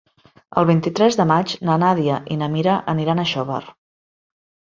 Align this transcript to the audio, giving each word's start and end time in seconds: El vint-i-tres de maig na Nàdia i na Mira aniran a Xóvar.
El 0.59 0.65
vint-i-tres 0.67 1.17
de 1.19 1.25
maig 1.31 1.53
na 1.69 1.75
Nàdia 1.83 2.17
i 2.35 2.37
na 2.43 2.49
Mira 2.55 2.77
aniran 2.95 3.21
a 3.21 3.27
Xóvar. 3.35 3.59